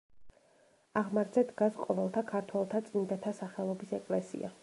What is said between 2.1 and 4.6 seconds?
ქართველთა წმიდათა სახელობის ეკლესია.